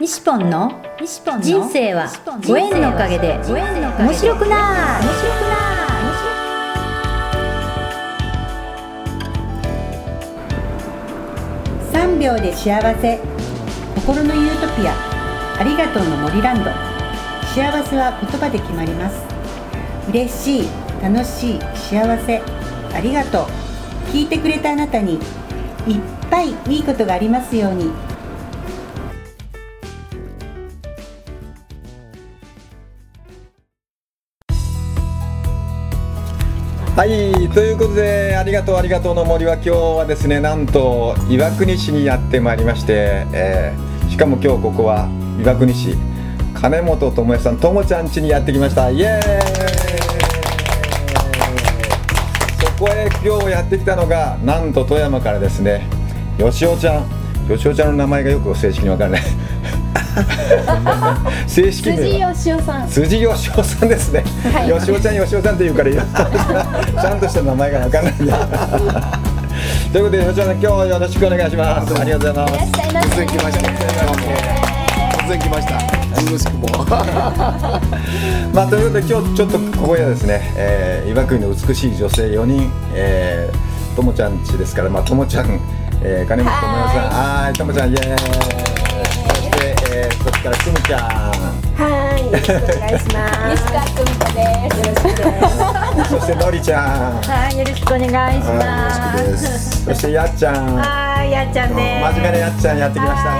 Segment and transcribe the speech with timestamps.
[0.00, 0.82] 西ポンの
[1.40, 2.08] 人生は
[2.46, 5.72] ご縁のおかげで面白くない面白くない
[11.92, 13.20] 3秒で幸せ。
[13.94, 14.94] 心のユートピア。
[15.60, 16.70] ありがとうの森ランド。
[17.54, 19.22] 幸せは言葉で決まります。
[20.08, 20.68] 嬉しい
[21.02, 22.40] 楽しい幸せ。
[22.94, 23.46] ありがとう。
[24.10, 25.20] 聞いてくれたあなたにいっ
[26.30, 27.90] ぱいいいことがありますように
[36.94, 45.08] はいということでありがとうありがとうの森は今日はですねなんと岩国市にやってまいりまして、えー、しかも今日ここは
[45.40, 45.96] 岩国市
[46.54, 48.90] 金本智恵さんともちゃん家にやってきました。
[48.90, 49.22] イエーイ。
[52.60, 55.88] そこへ今日やってきたのがなんと富山からですね
[56.36, 57.48] よしおちゃん。
[57.48, 59.22] よしおちゃんの名前がよく正式に分からない。
[61.46, 62.88] 正式名辻よしおさん。
[62.88, 65.90] 辻よしおさんですね、はい、よしおちゃんよしおさんって言うから
[67.02, 68.38] ちゃんとした名前が分からないんだ
[69.92, 72.00] ということでよしおさん今日はよろしくお願いします。
[72.00, 73.08] ありがとうございます。
[73.08, 73.70] 突然来ました。
[75.18, 75.74] 突然来ました。
[75.74, 76.68] よろしくも
[78.54, 85.58] まあということで今日ちょっとここへですね、えー、岩国の美しい女性4人、えー、ともちゃんちですからまあともちゃん、
[86.02, 87.44] えー、金本智代さん。
[87.44, 88.71] はいともちゃんイエーイ
[90.42, 91.02] からくみちゃん。
[91.78, 93.62] はい、よろしくお願いします。
[93.62, 94.82] 西川くみこです。
[94.82, 96.10] よろしくです。
[96.10, 96.82] そしてのりちゃん。
[97.22, 99.84] はい、よろしくお願いします。
[99.84, 100.74] そしてやっちゃん。
[100.74, 101.78] はい、やっちゃんです。
[101.78, 103.30] 真面目なやっちゃんやってきました。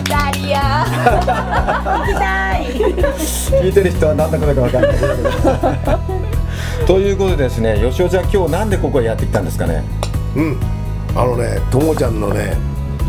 [0.00, 0.88] イタリア。
[1.84, 2.64] 行きたい。
[3.60, 5.06] 聞いてる人は何だかかわかんないけど。
[6.86, 9.84] ということでですね、吉尾ちゃん今日なんでここへやってきたんですかね？
[10.36, 10.58] うん、
[11.14, 12.56] あのね、ともちゃんのね。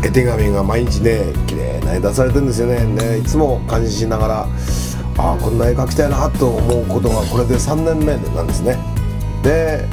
[0.06, 2.84] 絵手紙が毎日ね綺麗な絵出されてるんですよね。
[2.84, 4.48] ねいつも感心しながら
[5.18, 8.78] ああこんな絵描きたいなと思うことがこれで3年目なんですね。
[9.42, 9.84] で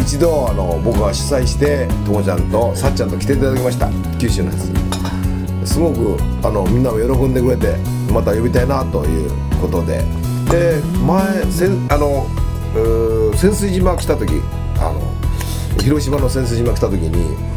[0.00, 3.90] 一度あの僕が主催してともちゃんとさっちゃんと来ていただきました。
[4.20, 4.56] 九州のや
[5.64, 5.72] つ。
[5.72, 7.76] すごくあのみんなも喜んでくれて
[8.12, 9.30] また呼びたいなという
[9.60, 10.04] ことで。
[10.48, 12.24] で前せあの
[13.34, 14.40] 潜水島来た時
[14.78, 15.00] あの
[15.82, 17.55] 広島の潜水島来た時に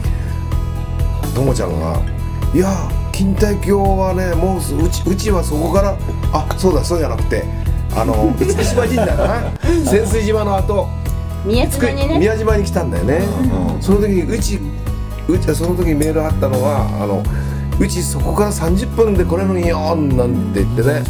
[1.34, 2.00] ともちゃんが
[2.54, 5.98] 「いや錦帯橋はねもううちうちはそこから
[6.32, 7.44] あそうだそうじゃなくて
[7.96, 9.42] あの 厳島神社かな。
[9.86, 10.88] 潜水島の後
[11.46, 12.20] 宮島にね。
[12.20, 13.22] 宮島に来たんだよね、
[13.76, 14.60] うん、その時にうち
[15.28, 17.24] うちその時にメールあったのはあの
[17.80, 21.04] うちそこから30分で来れるのよなんて言ってね。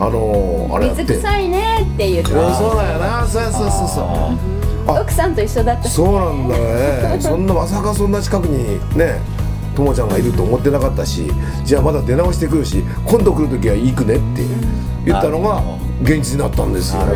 [0.00, 2.38] あのあれ水臭いねって言ってそ
[2.72, 3.26] うだよな。
[3.26, 5.00] そうそうそうそう。
[5.00, 5.88] 奥さんと一緒だった。
[5.88, 7.20] そうなんだね。
[7.20, 9.20] そんなまさかそんな近くにね
[9.74, 11.30] ともちゃんがいると思ってなかったし
[11.64, 14.42] じゃあまだ出直してくるし今度来る時は行くねって
[15.04, 15.62] 言ったのが
[16.02, 17.04] 現実になったんですよ。
[17.06, 17.14] ね、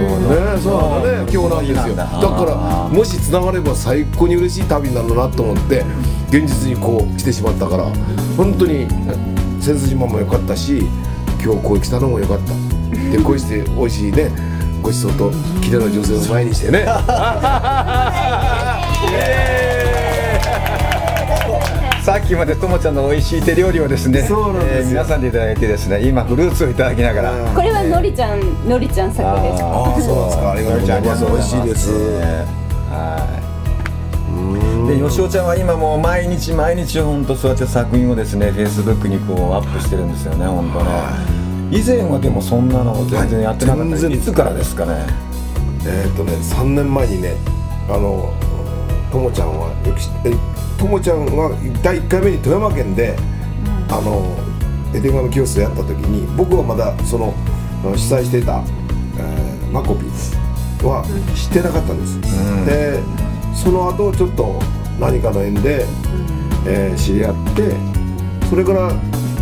[0.61, 1.97] そうなんだね今日なんですよ。
[1.97, 2.07] だ。
[2.07, 5.85] からもしつながれば最高に嬉しい旅になるなと思って
[6.29, 7.85] 現実にこう来てしまったから
[8.37, 8.87] 本当に
[9.61, 10.87] 千筋島も良かったし
[11.43, 12.53] 今日こう来たのも良かった。
[13.11, 14.31] でこうして美味しいね
[14.83, 15.31] ごちそうと
[15.61, 16.87] 綺麗な女性を前にしてね。
[22.07, 27.53] さっきまでともちゃんの美味しい手料理をですねそうなんです、えー、皆さんでいただいてですね今フルーツをいただきながら。
[27.53, 30.53] これはのりちゃんのりちゃん作ですああそうですか。
[30.53, 31.91] ありがとうございます美味しいです。
[32.91, 33.27] は
[34.87, 34.97] い。
[34.97, 40.91] で吉尾ちゃんは今もう毎日毎日本当そうやって作品をですねフェイスブックにこうアップしてるんですよね本当ね。
[41.73, 45.05] 以前はでもそんなの全然やってなかった、はい、いつからですかね？
[45.85, 47.35] えっ、ー、とね3年前にね
[47.89, 48.33] あの
[49.11, 49.75] ともちゃんは
[50.79, 51.51] ともちゃんが
[51.83, 53.17] 第1回目に富山県で、
[53.89, 54.37] うん、あの
[54.95, 57.35] 絵手紙教室をやった時に僕はまだその
[57.83, 58.63] 主催していた、
[59.19, 60.05] えー、マコピ
[60.85, 61.05] は
[61.35, 63.01] 知ってなかったんです、うん、で
[63.55, 64.61] その後ちょっと
[65.01, 65.89] 何かの縁で、うん、
[66.67, 67.75] えー、知り合って
[68.49, 68.93] それから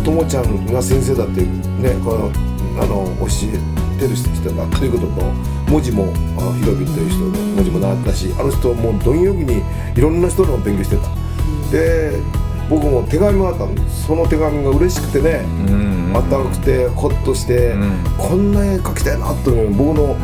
[0.03, 2.31] ともちゃんが先生だっていうねこの
[2.77, 5.21] あの教えてる人だということと
[5.71, 6.11] 文字も
[6.59, 9.63] ひろびという人で文字も習ったしあの人もう貪欲に
[9.97, 11.14] いろんな人の勉強してた。
[11.71, 12.19] で
[12.69, 15.45] 僕も手紙もあったんですその手紙が嬉しくてね、
[16.15, 20.15] あったかくてホッとして、うん、こんな絵描きたいなという僕の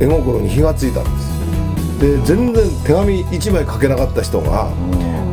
[0.00, 2.00] 絵心に火がついたんです。
[2.00, 4.70] で全然手紙1枚書けなかった人が、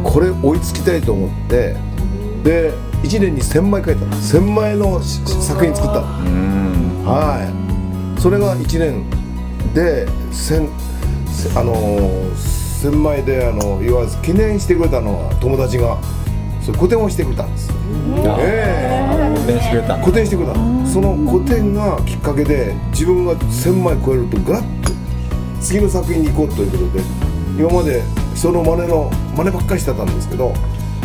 [0.04, 1.76] これ追いつきたいと思って
[2.44, 2.72] で
[3.04, 6.02] 1年に1000枚書いた1000枚の作品作った
[7.10, 7.48] は
[8.18, 8.22] い。
[8.22, 9.10] それが1年
[9.74, 10.70] で1000
[11.60, 16.00] あのー千枚であの言わず記念してくれたのは友達が
[16.66, 17.72] それ個展をしてくれたんです
[18.40, 19.22] ええ。
[19.38, 19.96] 古典してくれた。
[19.98, 20.88] んだ個展してくれたの。
[20.88, 24.92] その個展がきっかけで自分が1000枚超えるとガラッと
[25.62, 27.04] 次の作品に行こうということで
[27.60, 28.02] 今まで
[28.34, 30.52] 人の真似の真似ばっかりしてたんですけど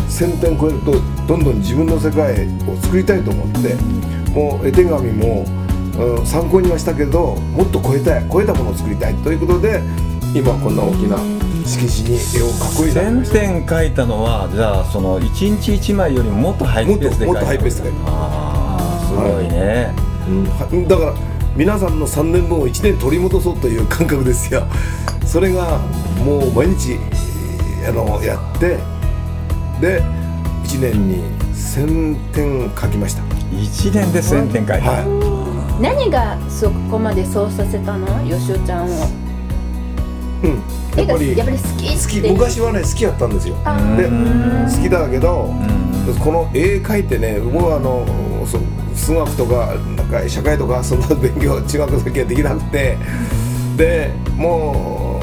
[0.09, 0.93] 1000点超えると
[1.27, 3.75] どんどん自分の世界を作りたいと思って
[4.33, 5.67] もう絵手紙も、うん
[6.27, 9.81] 参考にはしたけどもっと超えたい超えたものを作りたいということで
[10.35, 11.17] 今こんな大きな
[11.67, 13.03] 色紙に絵を描くようにな。
[13.03, 18.07] りま1000した点書いたのはじゃあその1日1枚よりももっとハイペースで書いたもっともっとハイペースで書いた。
[18.07, 19.95] ああすごいね、
[20.29, 20.45] うん。
[20.45, 21.15] はだから
[21.57, 24.67] 皆さんの3年分を1年取り戻そうという感覚ですよ。
[25.25, 25.79] それが
[26.25, 26.93] もう毎日
[27.83, 28.79] えーあのやって
[29.81, 30.03] で
[30.65, 31.23] 1年に
[31.55, 33.23] 1000点書きました。
[33.23, 38.27] 1年で1000点書いた、は何がそこまでそうさせたの？
[38.27, 38.89] よしおちゃんを。
[38.89, 38.91] い、
[40.47, 42.31] うん、やっぱりやっぱり好き好き。
[42.31, 43.57] 昔はね好きやったんですよ。
[43.65, 45.87] あで好きだけどうん。
[46.15, 48.07] この絵描いてね僕はあの
[48.47, 48.59] そ
[48.95, 52.97] 数学とかなんか社会とかそんな勉強中学の時はできなくて
[53.77, 55.21] でも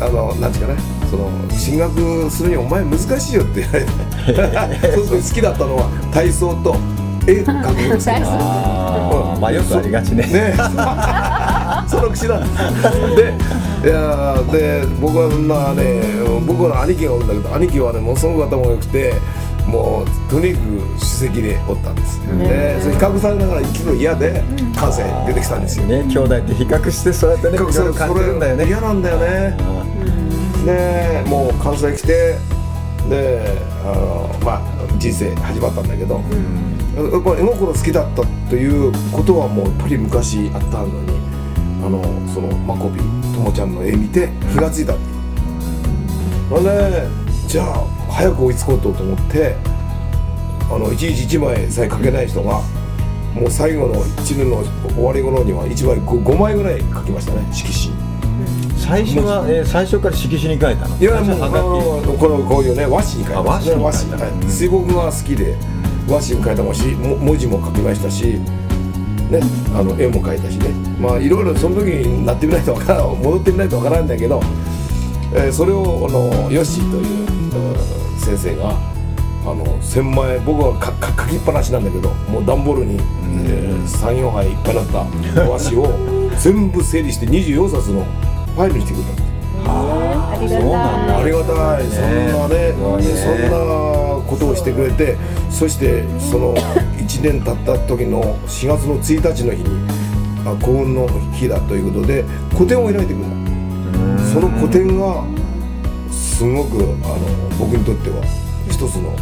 [0.00, 0.80] うあのなんていうかね
[1.10, 6.76] その進学するにはお前難しいよって言われて そうすると好きだったのは体操と
[7.26, 8.14] 絵描くんですよ。
[8.14, 8.30] 体操。
[8.30, 10.22] ああまあよくありがちね。
[10.26, 10.54] ね。
[11.88, 13.34] その口なんですで
[13.86, 16.02] いやーで僕はそんなね
[16.44, 19.14] 僕の兄貴がおるんだけど兄貴はねものすごく頭が良くて
[19.64, 22.20] もうとにかく主席でおったんです。
[22.26, 24.42] でそれ比較されながら生きるの嫌で
[24.74, 25.86] 関西出てきたんですよ。
[25.86, 28.66] ね兄弟って比較してそうやってねいろいろ感じるんだよね。
[28.66, 29.56] 嫌なんだよね。
[30.66, 32.38] でもう関西来て
[33.08, 41.35] であのまあ人生始まったんだけど、やっぱり絵心好きだったということはもうやっぱり昔あったのに
[41.86, 42.02] あの
[42.34, 43.04] そのマコビと
[43.40, 44.94] もちゃんの絵見て気がついた。
[46.50, 47.06] ほんで
[47.46, 49.54] じゃあ早く追いつこうと思って
[50.68, 52.60] あの一日一枚さえ描けない人が
[53.34, 57.94] もう最後の1年の終わり頃には1枚 5, 5枚ぐらい描きましたね色紙。
[58.78, 60.96] 最初は、えー最初から色紙に書いたの？
[60.98, 65.56] いやもうあのこのこういうね和紙に書いたあ和紙に書いたは水墨が好きで
[66.08, 68.40] 和紙に書いたもしも文字も書きましたし
[69.30, 69.40] ね
[69.74, 70.70] あの絵も描いたしね。
[71.00, 74.40] まあいろいろその時になってみないとわからん 戻ってみないとわからないんだけど、
[75.34, 77.06] えーそれをあのヨッシーというう
[77.72, 78.70] ん先生が
[79.44, 82.98] あの1000枚僕はかか書きっぱなしなんだけどもう段ボールに、
[83.46, 85.88] えー、34杯いっぱいになった和紙を
[86.38, 88.04] 全部整理して24冊の
[88.56, 89.26] ファイルにしてくれたんです
[89.68, 91.12] ありがそうなんだ。
[91.14, 92.72] たいありがたい、そんなね。
[92.72, 95.16] そんなことをしてくれて
[95.50, 96.54] そしてその
[96.98, 99.66] 1年経った時の4月の1日の日に
[100.44, 102.24] あ幸運の日だということで
[102.56, 103.14] 個展を開いてくれ
[104.18, 105.24] たその個展が
[106.10, 107.18] すごくあの
[107.58, 108.16] 僕にとっては
[108.68, 109.14] 一つの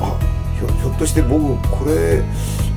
[0.00, 0.16] あ
[0.58, 2.22] ひょひょっとして僕これ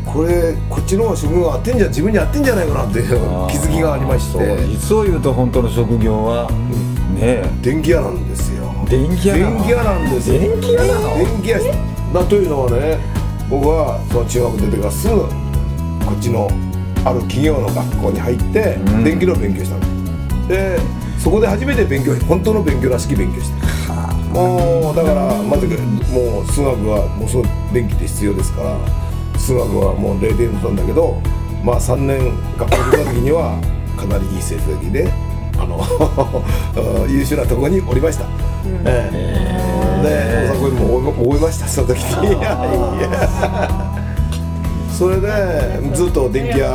[0.06, 3.08] これこっちの職業合ってんじゃ自分に合ってんじゃないかなっていう
[3.50, 6.50] 気づきがありましそうて実を言うと本当の職業は、
[7.14, 8.57] ね電気屋なんですよ
[8.90, 10.40] 電気屋電気屋なんですよ。
[10.40, 11.18] 電気屋なの？
[11.18, 11.60] 電気屋。
[12.14, 12.98] だというのはね
[13.50, 15.28] 僕はその中学出てからすぐこ
[16.18, 16.48] っちの
[17.04, 19.04] ある企業の学校に入ってうん。
[19.04, 20.48] 電気の勉強したの。
[20.48, 20.80] で
[21.20, 23.68] そこで初めて勉強本当の勉強らしき勉強して。
[24.28, 25.66] もうだからまず
[26.14, 28.78] もう数学はもうすごい電気って必要ですから
[29.40, 31.20] 数学はもう0点だったんだけど
[31.64, 33.58] まあ3年学校出た時には
[33.98, 35.12] かなりいい成績で
[35.58, 35.82] あの
[37.10, 38.26] 優秀なところにおりました、
[38.86, 39.48] ええ。
[40.04, 40.10] で
[40.50, 42.38] 大阪にも覚えましたその時に。
[44.98, 46.68] それでずっと電気屋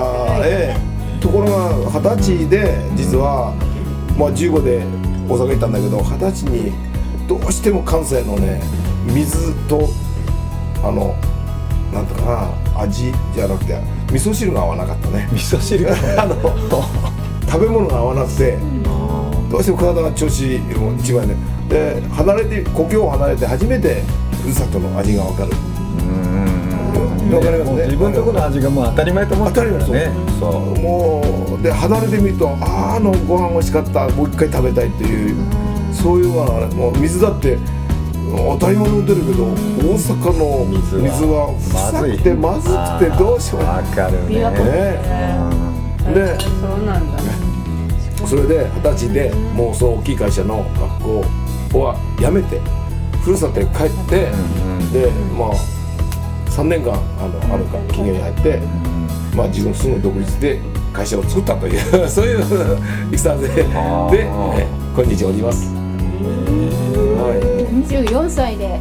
[0.44, 0.76] へ。
[1.20, 3.54] ところが二十歳で実は、
[4.18, 4.84] まあ、15で
[5.28, 6.72] 大阪行ったんだけど二十歳に
[7.28, 8.60] どうしても関西のね
[9.06, 9.88] 水と
[10.82, 11.14] あの
[11.92, 13.78] なんとかな味じゃなくて
[14.12, 15.28] 味噌汁が合わなかったね。
[15.32, 16.34] 味噌汁が あの
[17.48, 18.58] 食べ物が合わなくて
[19.52, 21.36] どうしても体が調子も一番ね。
[21.68, 24.02] で離れて故郷を離れて初めて
[24.42, 25.50] ふるさとの味が分かる。
[27.32, 27.84] わかりますね。
[27.84, 30.10] 自分のところの味がもう当たり前と思ってるからね。
[30.40, 30.80] そう。
[30.80, 34.08] もうで離れてみるとあーあのご飯美味しかった。
[34.08, 35.36] もう一回食べたいっていう
[35.92, 37.58] そういうのはもう水だって
[38.34, 39.52] 当たり前に飲んでるけど大
[39.98, 41.54] 阪の水水はは
[41.92, 43.62] 臭くてまずくてどうしよう。
[43.64, 44.40] わかるね。
[44.40, 44.50] ね。
[46.14, 47.22] でそうなんだ
[48.26, 51.02] それで二十歳でもうその大きい会社の学
[51.72, 52.60] 校は辞めて
[53.22, 54.30] ふるさとへ帰って、
[54.92, 55.54] でまあ
[56.50, 58.58] 3年間あのあるか企業に入って、
[59.36, 60.60] まあ自分すぐ独立で
[60.92, 62.40] 会社を作ったという そういう
[63.10, 64.10] いきさつでで今
[65.04, 65.72] 日おります。
[67.16, 67.32] は
[67.86, 68.80] 24歳で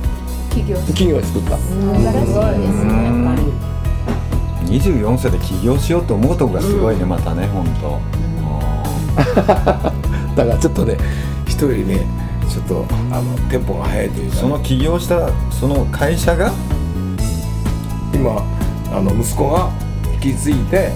[0.50, 1.58] 企業企業に作った。
[1.58, 3.72] 素晴らしいですねやっぱり。
[4.80, 8.00] 24歳で起業しようと思うとこがすごいね、またね本当、
[10.36, 10.98] だからちょっとね
[11.46, 12.06] 人よりね
[12.50, 16.52] ちょっとあのテンポが速いというかね、その起業したその会社が？
[18.14, 18.44] 今
[18.94, 19.70] あの息子が
[20.22, 20.92] 引き継いで、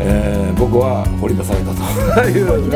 [0.00, 2.46] えー僕は掘り出されたという。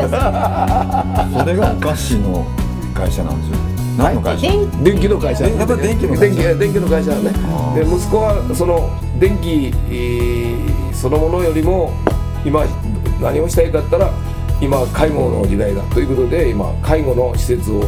[1.37, 2.45] それがお菓子の
[2.93, 3.57] 会社なんですよ。
[3.97, 5.45] 何の会社、電電気の会社。
[5.45, 6.35] えやっぱ電気の会社。
[6.43, 7.31] 電気電気の会社ね。
[7.75, 8.89] で息子はその
[9.19, 11.91] 電気、えーそのものよりも
[12.45, 12.63] 今
[13.19, 14.11] 何をしたいかったら
[14.61, 17.83] 今介護の時代だということで今介護の施設を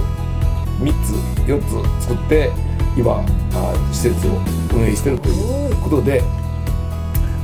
[0.80, 1.12] 3つ
[1.48, 1.62] 4
[2.00, 2.51] つ作って
[2.98, 4.32] 今あ施設を
[4.74, 6.24] 運営してるということで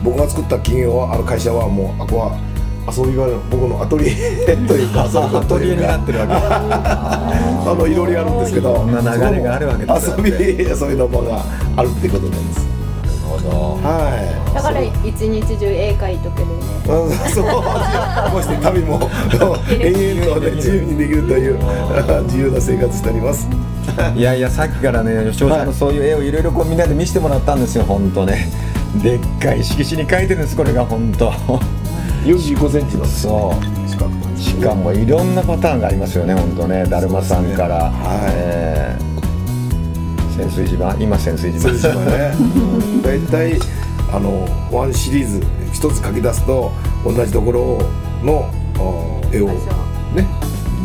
[0.04, 2.50] 僕が作った企業はあの会社はもうあこは
[2.92, 6.34] 遊び場の僕のアトリエというか遊び場アトリエになってるわけ。
[7.70, 11.44] あのいろいろあるんですけどそんな流れがあるわけですよ遊び遊びの場が
[11.78, 12.69] あるってことなんです
[13.41, 13.50] ど。
[13.81, 14.53] はい。
[14.53, 16.53] だから一日中絵描いとけるね。
[16.88, 17.46] うんそう。
[17.46, 19.00] こうして旅も
[19.69, 21.58] 延々とね自由にできるという
[22.25, 23.48] 自由な生活しております。
[24.15, 28.50] いやいやさっきからね吉尾さんのそういう絵をいろいろこうみんなで見せてもらったんですよ本当ね。
[29.03, 31.31] でっかい色紙に書いてるんですこれが本当。
[32.25, 33.89] 45センチのそう。
[34.39, 38.34] しかもいろんなパターンがありますよね本当ねだるまさんから、はい。
[38.36, 39.19] えー
[40.39, 41.60] 潜水島今潜水島。
[41.60, 42.34] そうですよね
[43.03, 43.60] 大体
[44.12, 45.43] あのワンシリーズ
[45.74, 46.72] 一つ書き出すと
[47.03, 47.77] 同じところ
[48.24, 49.48] のお絵を
[50.15, 50.25] ね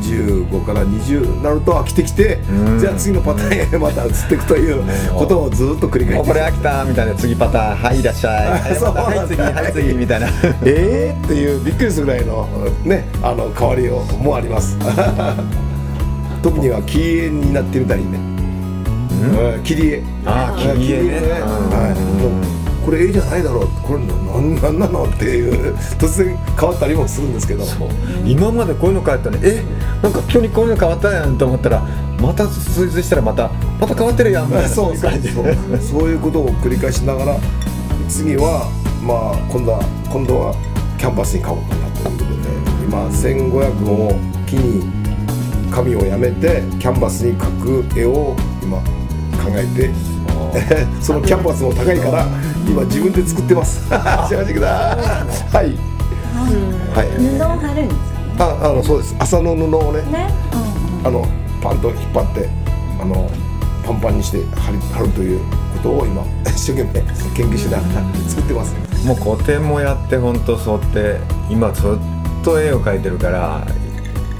[0.02, 2.78] 15から20なると飽きてきてうん。
[2.78, 4.82] じゃあ次のパターンへまた移っていくという
[5.16, 6.16] ことをずっと繰り返し。
[6.16, 8.50] ておこれ飽きたみたいな次パターンはいいらっしゃい。
[8.50, 10.26] はい次はい次みたいな。
[10.66, 12.49] えーっていうびっくりするぐらいの
[12.84, 14.76] ねあの変わりをもあります。
[16.42, 18.34] 特には切り絵になってみたりね、うん
[19.62, 20.02] 切り絵。
[20.26, 21.19] あー切り絵ね。
[21.19, 21.71] うん。
[21.71, 21.88] は
[22.50, 22.85] い。
[22.85, 23.69] これ絵じゃないだろう。
[23.83, 27.64] これなんなんなのっていう突然変わったりもするんですけど。
[28.26, 29.62] 今までこういうの変わったねえ
[30.02, 31.87] なんか急にこういうの変わったやんと思ったら
[32.21, 33.50] また追随したらまた
[33.81, 35.35] また変わってるやんみたいな そうそう感じで。
[35.35, 35.45] そう
[36.00, 37.37] そういうことを繰り返しながら
[38.09, 38.69] 次は
[39.02, 40.54] まあ今度は今度は
[40.99, 42.49] キャンパスに買おうかなということで
[42.87, 44.12] 今1500を
[44.47, 44.85] 機に
[45.71, 48.78] 紙をやめてキャンバスに描く絵を今
[49.45, 50.15] 考えて。
[51.01, 52.27] そのキャンバスも高いから
[52.67, 53.89] 今自分で作ってます。
[53.89, 55.95] 幸せくだはい。
[56.95, 57.09] はい。
[57.39, 57.99] 布を貼るんです
[58.39, 59.17] ああのそうです。
[59.19, 60.03] 麻の布をね。
[60.11, 60.31] ね？
[61.05, 61.27] あの
[61.63, 62.49] パンと引っ張って
[63.01, 63.31] あの
[63.85, 67.03] パンパンにして貼り貼るということを今 一生懸命
[67.35, 67.85] 研究しながら
[68.29, 68.75] 作ってます。
[69.05, 71.21] もう個展もやって本当そうやって
[71.51, 71.85] 今ずっ
[72.43, 73.67] と絵を描いてるから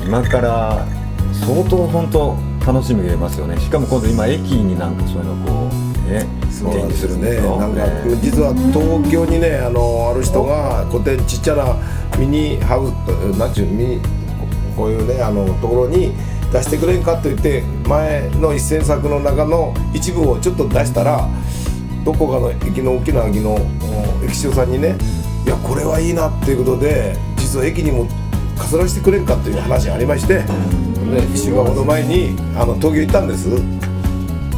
[0.03, 0.87] 今から
[1.33, 3.59] 相当本当楽しみが出ますよね。
[3.59, 5.71] しかも今度今駅になんかそういうのこ
[6.09, 6.45] うね。
[6.73, 11.77] 展示するんですよなんかね実は東京にねあのある人が個展ちっちゃな
[12.19, 12.89] ミニハウ
[13.35, 14.01] スなんちゅうミニ
[14.77, 16.13] こういうねあのところに
[16.53, 21.29] 出してくれんかと言って前の一線作の中の一部をちょっと出したら
[22.05, 24.97] どこかの駅の大きな駅のお駅長さんにね
[25.45, 28.07] いやこれはいいなっていうことで実は駅にも
[28.57, 30.43] 飾らせてくれんかという話がありまして
[31.15, 33.51] で1週間ほど前にあの東京行ったんです。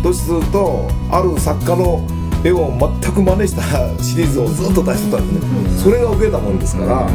[0.03, 2.07] とするとある作家の
[2.45, 2.71] 絵を
[3.03, 3.63] 全く真似した
[4.03, 7.11] シリーズをずっと出してたんですね、それが受けたもんですから、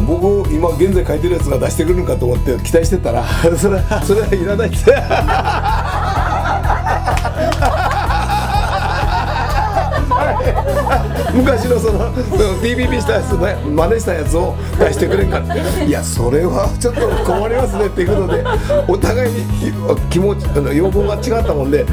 [0.00, 3.68] 僕今現在描いてるやつが出してくるのかと思って期待してたらそれそ
[4.14, 4.78] れはいらないって
[11.34, 12.12] 昔のその
[12.62, 15.84] PPP したやつね真似したやつを出してくれんかって。
[15.84, 18.44] いやそれはちょっと困りますねっていうことで
[18.88, 19.44] お互いに
[20.10, 21.84] 気持ちあの要望が違ったもんで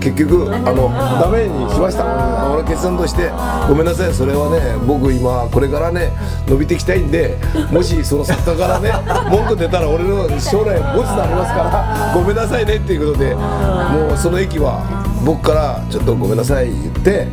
[0.00, 0.88] 結局あの
[1.20, 2.48] ダメにしました。
[2.54, 3.30] 俺決断として
[3.68, 6.12] ごめんなさいそれはね僕今これからね
[6.46, 7.36] 伸びていきたいんで
[7.70, 8.92] もしその作家からね
[9.28, 14.86] 文句出たら俺の将来ボツになりますからごめんなさいねっていうことでもうその駅は
[15.26, 17.26] 僕からちょっとごめんなさい言って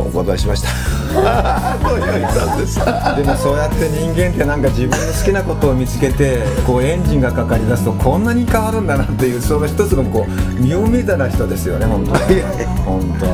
[0.00, 0.68] お断りしました。
[3.16, 13.26] でもそうやって人間ってなんか自分の好きなことを見つけてこうエンジンがかかりだすとこんなに変わるんだなっていうその一つのこう身を見たな人ですよね本当いやいや本当。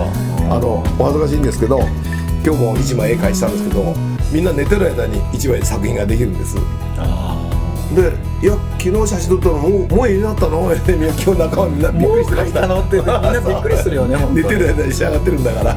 [0.54, 1.80] あのお恥ずかしいんですけど
[2.44, 3.94] 今日も一枚絵描いてたんですけど
[4.30, 6.56] みんな寝てる間に一枚作品ができるんです。
[7.94, 12.66] でいや昨日写真撮ったのもうもう絵になったのって今日仲間みんなびっくりしてました。
[12.66, 15.76] のってみんなびっくりするよね 寝てる間に仕上がってるんだから